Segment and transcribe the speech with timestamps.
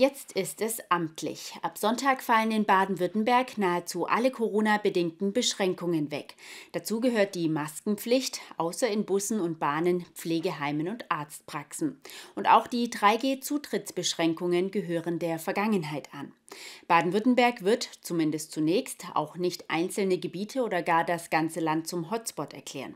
[0.00, 1.52] Jetzt ist es amtlich.
[1.60, 6.36] Ab Sonntag fallen in Baden-Württemberg nahezu alle Corona-bedingten Beschränkungen weg.
[6.72, 12.00] Dazu gehört die Maskenpflicht, außer in Bussen und Bahnen, Pflegeheimen und Arztpraxen.
[12.34, 16.32] Und auch die 3G-Zutrittsbeschränkungen gehören der Vergangenheit an.
[16.88, 22.52] Baden-Württemberg wird, zumindest zunächst, auch nicht einzelne Gebiete oder gar das ganze Land zum Hotspot
[22.54, 22.94] erklären.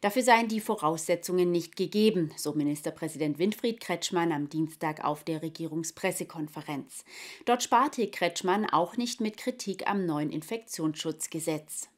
[0.00, 7.04] Dafür seien die Voraussetzungen nicht gegeben, so Ministerpräsident Winfried Kretschmann am Dienstag auf der Regierungspressekonferenz.
[7.44, 11.88] Dort sparte Kretschmann auch nicht mit Kritik am neuen Infektionsschutzgesetz.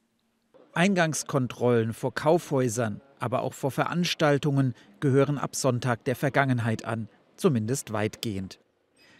[0.73, 8.59] Eingangskontrollen vor Kaufhäusern, aber auch vor Veranstaltungen gehören ab Sonntag der Vergangenheit an, zumindest weitgehend.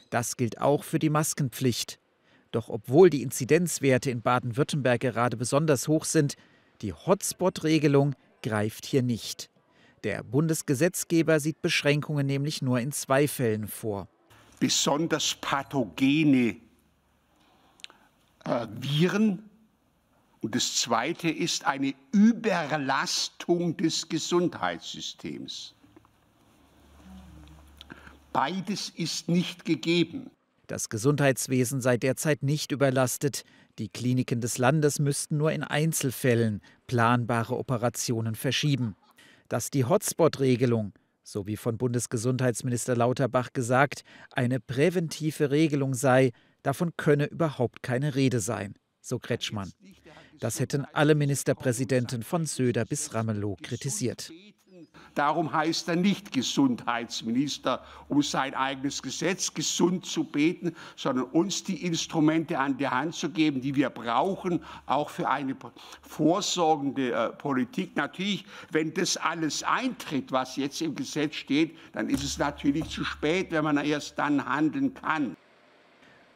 [0.10, 2.00] Das gilt auch für die Maskenpflicht.
[2.52, 6.36] Doch obwohl die Inzidenzwerte in Baden-Württemberg gerade besonders hoch sind,
[6.82, 9.50] die Hotspot-Regelung greift hier nicht.
[10.04, 14.08] Der Bundesgesetzgeber sieht Beschränkungen nämlich nur in zwei Fällen vor.
[14.60, 16.58] Besonders pathogene
[18.46, 19.44] äh, Viren
[20.42, 25.74] und das Zweite ist eine Überlastung des Gesundheitssystems.
[28.38, 30.30] Beides ist nicht gegeben.
[30.68, 33.44] Das Gesundheitswesen sei derzeit nicht überlastet.
[33.80, 38.96] Die Kliniken des Landes müssten nur in Einzelfällen planbare Operationen verschieben.
[39.50, 40.94] Dass die Hotspot-Regelung,
[41.24, 46.30] so wie von Bundesgesundheitsminister Lauterbach gesagt, eine präventive Regelung sei,
[46.62, 49.72] davon könne überhaupt keine Rede sein, so Kretschmann.
[50.38, 54.32] Das hätten alle Ministerpräsidenten von Söder bis Ramelow kritisiert.
[55.18, 61.84] Darum heißt er nicht Gesundheitsminister, um sein eigenes Gesetz gesund zu beten, sondern uns die
[61.84, 65.56] Instrumente an die Hand zu geben, die wir brauchen, auch für eine
[66.04, 67.96] vorsorgende äh, Politik.
[67.96, 73.04] Natürlich, wenn das alles eintritt, was jetzt im Gesetz steht, dann ist es natürlich zu
[73.04, 75.36] spät, wenn man erst dann handeln kann.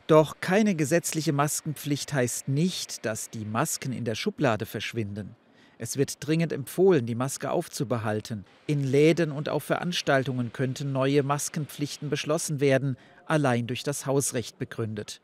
[0.07, 5.35] Doch keine gesetzliche Maskenpflicht heißt nicht, dass die Masken in der Schublade verschwinden.
[5.81, 8.45] Es wird dringend empfohlen, die Maske aufzubehalten.
[8.67, 15.21] In Läden und auf Veranstaltungen könnten neue Maskenpflichten beschlossen werden, allein durch das Hausrecht begründet.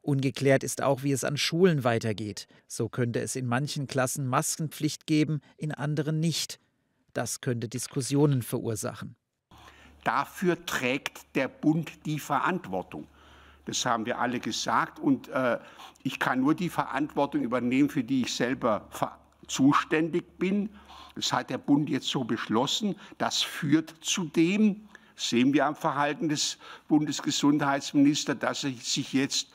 [0.00, 2.46] Ungeklärt ist auch, wie es an Schulen weitergeht.
[2.68, 6.60] So könnte es in manchen Klassen Maskenpflicht geben, in anderen nicht.
[7.12, 9.16] Das könnte Diskussionen verursachen.
[10.04, 13.08] Dafür trägt der Bund die Verantwortung.
[13.64, 15.00] Das haben wir alle gesagt.
[15.00, 15.58] Und äh,
[16.04, 19.21] ich kann nur die Verantwortung übernehmen, für die ich selber verantwortlich
[19.52, 20.70] zuständig bin.
[21.14, 22.96] Das hat der Bund jetzt so beschlossen.
[23.18, 26.58] Das führt zu dem, sehen wir am Verhalten des
[26.88, 29.48] Bundesgesundheitsministers, dass er sich jetzt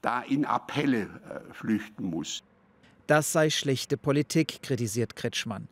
[0.00, 2.42] da in Appelle äh, flüchten muss.
[3.06, 5.68] Das sei schlechte Politik, kritisiert Kretschmann.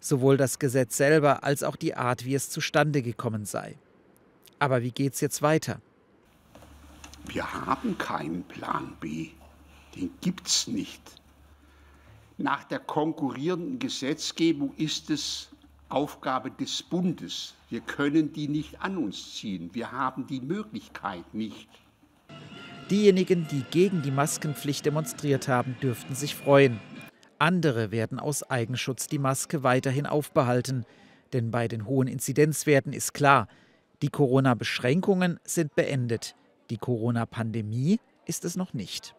[0.00, 3.76] Sowohl das Gesetz selber als auch die Art, wie es zustande gekommen sei.
[4.58, 5.80] Aber wie geht es jetzt weiter?
[7.26, 9.28] Wir haben keinen Plan B.
[9.94, 11.00] Den gibt es nicht.
[12.40, 15.50] Nach der konkurrierenden Gesetzgebung ist es
[15.90, 17.54] Aufgabe des Bundes.
[17.68, 19.68] Wir können die nicht an uns ziehen.
[19.74, 21.68] Wir haben die Möglichkeit nicht.
[22.90, 26.80] Diejenigen, die gegen die Maskenpflicht demonstriert haben, dürften sich freuen.
[27.38, 30.86] Andere werden aus Eigenschutz die Maske weiterhin aufbehalten.
[31.34, 33.48] Denn bei den hohen Inzidenzwerten ist klar,
[34.00, 36.34] die Corona-Beschränkungen sind beendet.
[36.70, 39.14] Die Corona-Pandemie ist es noch nicht.